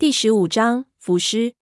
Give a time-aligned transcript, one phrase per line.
[0.00, 1.54] 第十五章浮尸。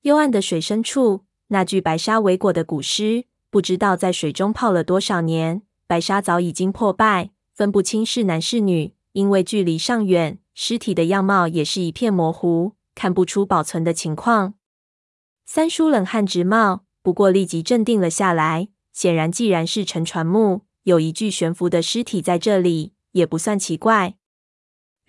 [0.00, 8.94] 幽暗的水深处，那具白纱围裹的古尸，不知道在水中泡了多少年，白纱早已经破败，分不清是男是女。
[9.12, 14.54] 因为距离尚远，尸体的样貌也是一片模糊，看不出保存的情况。
[15.44, 18.68] 三叔冷汗直冒，不过立即镇定了下来。
[18.94, 24.14] 显然，既然是沉船墓，有一具悬浮的尸体在这里，也不算奇怪。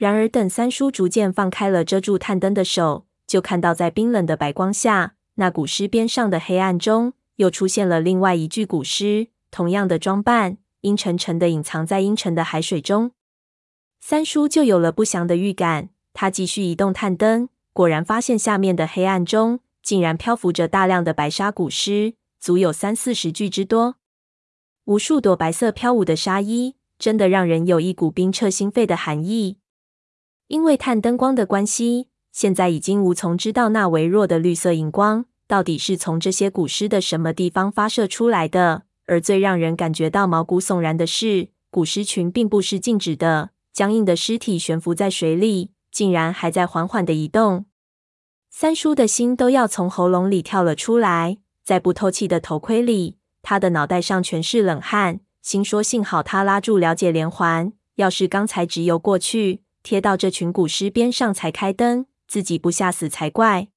[0.01, 13.11] 然而，等三叔逐渐放开了遮住探灯的手，就看到在冰冷的白光下，那古尸边上的黑暗中，又出现了另外一具古尸，同样的装扮，阴沉沉的隐藏在阴沉的海水中。
[13.99, 23.97] 三叔就有了不祥的预感，他继续移动探灯，果然发现下面的黑暗中，竟然漂浮着大量的白沙古尸，足有三四十具之多，
[24.85, 29.57] 无数朵白色飘舞的纱衣，真的让人有一股冰彻心肺的寒意。
[30.51, 38.83] 因为探灯光的关系，现在已经无从知道那微弱的绿色荧光到底是从这些古尸的什么地方发射出来的。
[39.05, 47.63] 而最让人感觉到毛骨悚然的是，古尸群并不是静止的，僵硬的尸体悬浮在水里，竟然还在缓缓的移动。
[48.49, 59.61] 三叔的心都要从喉咙里跳了出来，在不透气的头盔里，他的脑袋上全是冷汗，心说幸好他拉住了解连环，要是刚才直游过去。
[59.83, 63.69] 贴到这群古尸边上才开灯，自己不吓死才怪。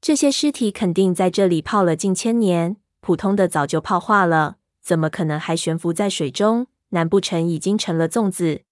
[0.00, 6.66] 这些尸体肯定在这里泡了近千年，普通的早就泡化了，怎么可能还悬浮在水中？
[6.90, 8.62] 难不成已经成了粽子？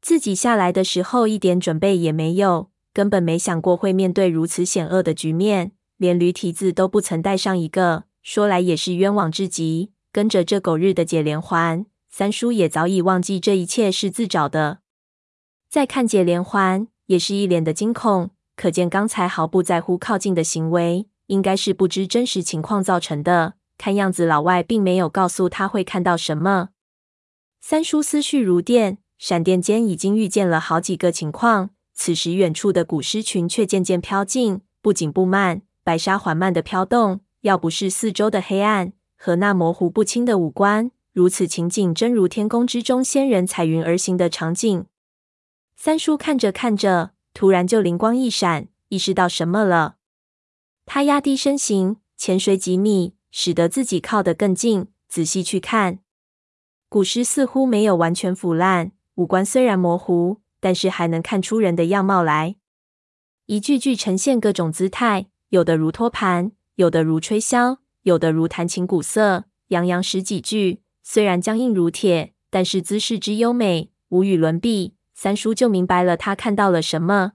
[0.00, 8.04] 自己下来的时候一点准备也没有，根本没想过会面对如此险恶的局面，连驴蹄子都不曾带上一个。
[8.22, 14.78] 说来也是冤枉至极，跟着这狗日的解连环，三叔也早已忘记这一切是自找的。
[15.74, 23.54] 再看解连环，也是一脸的惊恐，可见刚才毫不在乎靠近的行为，应该是不知真实情况造成的。
[23.76, 26.68] 看样子老外并没有告诉他会看到什么。
[27.60, 31.70] 三叔思绪如电，闪电间已经预见了好几个情况。
[31.92, 37.18] 此时远处的古尸群却渐渐飘近，不紧不慢，白纱缓慢的飘动。
[37.40, 44.86] 要不是四周的黑暗和那模糊不清的五官，如此情景真如天空之中仙人彩云而行的场景。
[45.84, 49.96] 三叔看着看着，突然就灵光一闪，意识到什么了。
[50.86, 55.98] 他压低身形，潜水几米，使得自己靠得更近，仔细去看。
[56.88, 62.56] 古尸似乎没有完全腐烂，五官虽然模糊，但是还能看出人的样貌来。
[63.44, 70.80] 一具具呈现各种姿态，有的如托盘，有的如吹箫，有的如弹琴鼓瑟，洋洋十几句。
[71.02, 74.94] 虽然僵硬如铁，但是姿势之优美，无与伦比。
[75.14, 77.32] 三叔就明白了，他看到了什么。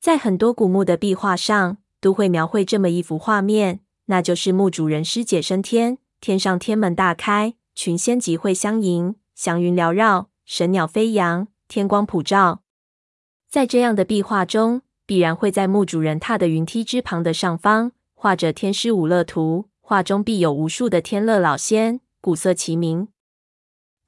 [0.00, 12.62] 在很多古墓的壁画上，都会描绘这么一幅画面，那就是墓主人尸解升天，天上天门大开，群仙集会相迎，祥云缭绕，神鸟飞扬，天光普照。
[13.48, 23.08] 在这样的壁画中，必然会在墓主人踏的云梯之旁的上方画着天师五乐图，画中必有无数的天乐老仙，鼓瑟齐鸣。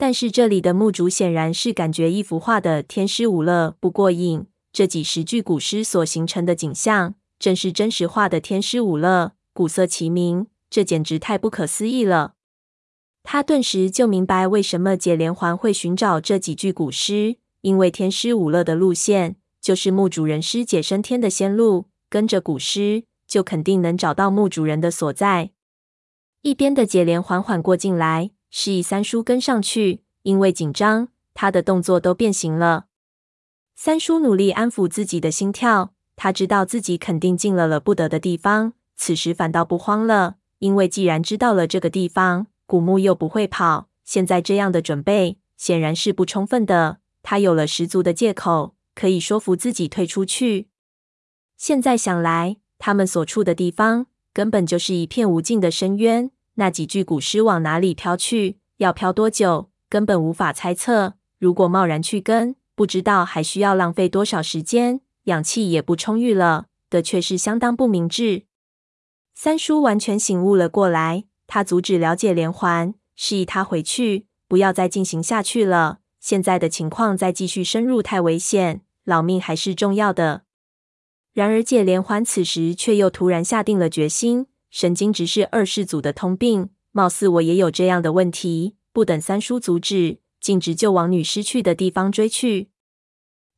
[0.03, 12.35] 但是这里的墓主显然是感觉一幅画的天师五乐不过瘾，这几十具古尸所形成的景象，正是真实画的天师五乐，鼓瑟齐鸣，这简直太不可思议了。
[13.23, 25.51] 他顿时就明白为什么解连环会寻找这几具古尸，因为天师五乐的路线就是墓主人师解升天的仙路，跟着古尸就肯定能找到墓主人的所在。
[26.41, 28.33] 一边的解连环缓过劲来。
[28.55, 32.85] 示意三叔跟上去，因为紧张，他的动作都变形了。
[33.75, 46.99] 三叔努力安抚自己的心跳，他知道自己肯定进了了不得的地方，此时反倒不慌了，因为既然知道了这个地方，古墓又不会跑，现在这样的准备显然是不充分的。
[47.23, 50.69] 他有了十足的借口，可以说服自己退出去。
[51.57, 56.31] 现在想来，他们所处的地方根本就是一片无尽的深渊。
[56.55, 58.59] 那几具古尸往哪里飘去？
[58.77, 59.71] 要飘多久？
[59.89, 61.15] 根本无法猜测。
[61.39, 68.45] 如果贸然去跟，不知道还需要浪费多少时间，氧气也不充裕了，的确是相当不明智。
[69.35, 76.01] 三叔完全醒悟了过来，他阻止了解连环，示意他回去，不要再进行下去了。
[76.21, 80.43] 现在的情况再继续深入太危险，老命还是重要的。
[81.33, 84.47] 然而解连环此时却又突然下定了决心。
[84.73, 88.77] 神经质是二世祖的通病，貌似我也有这样的问题。
[88.91, 92.71] 不等三叔阻止，径直就往女尸去的地方追去。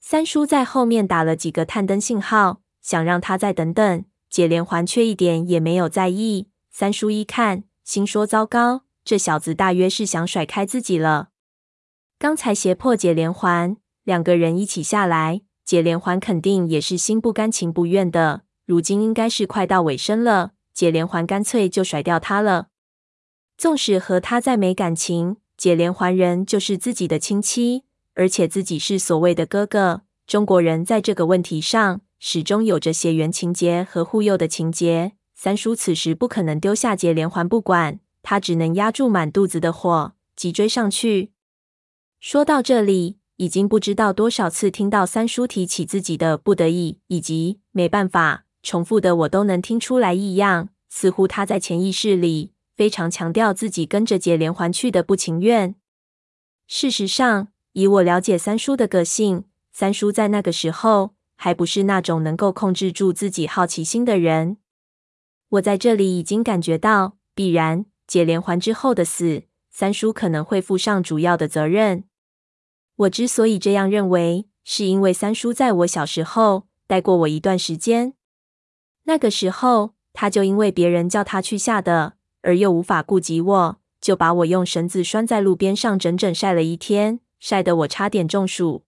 [0.00, 4.04] 三叔在后面打了几个探灯信号，想让他再等等。
[4.28, 6.48] 解连环却一点也没有在意。
[6.72, 11.28] 三叔一看，心说：糟糕，这小子大约是想甩开自己了。
[12.18, 18.42] 刚才胁迫解连环，两个人一起下来，解连环肯定也是心不甘情不愿的。
[18.66, 22.68] 如今应该是快到尾声了，解连环干脆就甩掉他了。
[23.56, 27.84] 纵使和他再没感情，解连环人就是自己的亲戚，
[28.14, 30.02] 而且自己是所谓的哥哥。
[30.26, 35.12] 中国人在这个问题上，始终有着血缘情节和护佑的情节。
[35.34, 41.32] 三叔此时不可能丢下解连环不管，他只能压住满肚子的火，急追上去。
[42.18, 55.76] 说到这里，已经不知道多少次听到三叔提起自己的不得已以及没办法，重复的我都能听出来异样，似乎他在潜意识里非常强调自己跟着解连环去的不情愿。
[56.66, 61.14] 事实上，以我了解三叔的个性，三叔在那个时候。
[61.36, 64.56] 还不是那种能够控制住自己好奇心的人。
[65.48, 72.04] 我在这里已经感觉到，必然解连环之后的死，三叔可能会负上主要的责任。
[72.96, 78.14] 我之所以这样认为，是因为三叔在我小时候带过我一段时间。
[79.04, 88.84] 那个时候，他就因为别人叫他去下的，而又无法顾及我，就把我用绳子拴在路边上，整整晒了一天，晒得我差点中暑。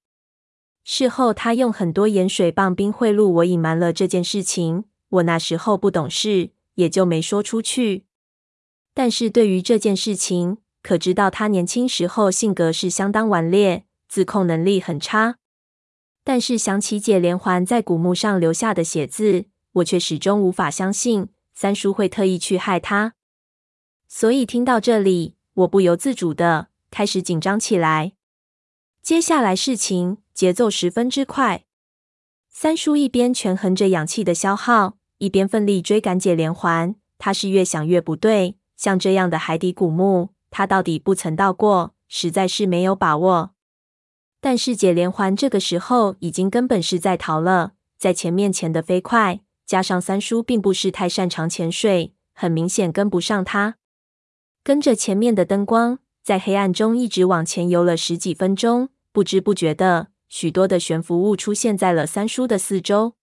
[0.84, 4.84] 事后，他用很多盐水棒冰贿赂我，隐瞒了这件事情。
[5.08, 8.04] 我那时候不懂事，也就没说出去。
[8.94, 15.36] 但是对于这件事情，可知道他年轻时候性格是相当顽劣，自控能力很差。
[16.24, 23.14] 但是想起解连环在古墓上留下的血字，我却始终无法相信三叔会特意去害他。
[24.08, 28.12] 所以听到这里，我不由自主的开始紧张起来。
[29.02, 31.64] 接下来事情节奏十分之快，
[32.48, 36.94] 三叔一边权衡着氧气的消耗，一边奋力追赶解连环。
[37.18, 43.52] 他是越想越不对，像这样的海底古墓，他到底不曾到过，实在是没有把握。
[44.40, 53.76] 但是解连环这个时候已经根本是在逃了，在前面前的飞快，加上三叔并不是太擅长潜水，很明显跟不上他。
[54.62, 58.88] 跟着前面的灯光，在黑暗中一直往前游了十几分钟。
[59.12, 63.14] 不知不觉的，许多的悬浮物出现在了三叔的四周。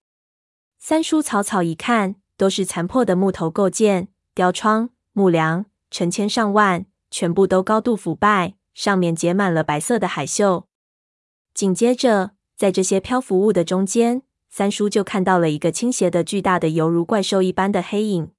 [0.78, 10.64] 三叔草草一看，都是残破的木头构件、雕窗、木梁，成千上万，全部都高度腐败，上面结满了白色的海锈。
[11.54, 14.22] 紧接着，在这些漂浮物的中间，
[14.56, 18.30] 三叔就看到了一个倾斜的巨大的、犹如怪兽一般的黑影，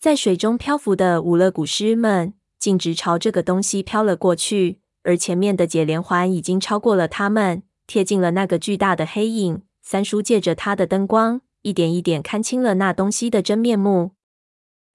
[0.00, 4.80] 在水中漂浮的五勒古狮们径直朝这个东西飘了过去。
[5.04, 9.62] 而前面的解连环已经超过了他们，贴近了那个巨大的黑影。
[9.82, 14.10] 三叔借着他的灯光，一点一点看清了那东西的真面目。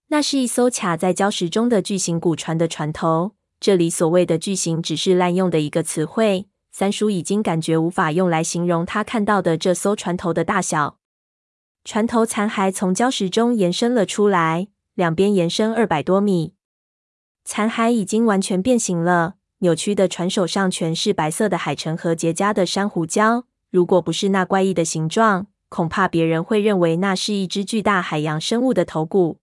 [0.09, 3.31] 那是一艘卡在礁石中的巨型古船的船头。
[3.61, 6.47] 这里所谓的巨型，只是滥用的一个词汇。
[6.77, 10.97] 三叔已经感觉无法用来形容他看到的这艘船头的大小。
[11.85, 16.53] 船头残骸从礁石中延伸了出来，两边延伸二百多米，
[17.45, 19.35] 残骸已经完全变形了。
[19.59, 23.43] 扭曲的船首上全是白色的海尘和结痂的珊瑚礁。
[23.71, 29.39] 如果不是那怪异的形状，恐怕别人会认为那是一只巨大海洋生物的头骨。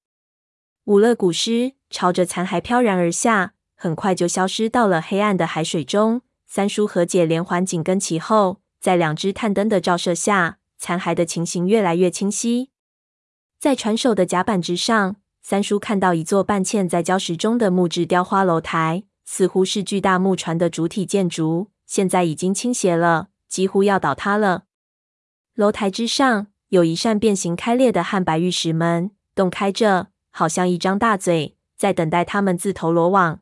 [0.85, 6.21] 五勒古尸朝着残骸飘然而下，很快就消失到了黑暗的海水中。
[6.55, 12.69] 三叔和解连环紧跟其后，在两只探灯的照射下，残骸的情形越来越清晰。
[13.59, 19.05] 在船首的甲板之上，三叔看到一座半嵌在礁石中的木质雕花楼台。
[19.25, 24.65] 似乎是巨大木船的主体建筑，现在已经倾斜了，几乎要倒塌了。
[25.55, 33.41] 楼台之上有一扇变形开裂的汉白玉石门，洞开着，好像一张大嘴，在等待他们自投罗网。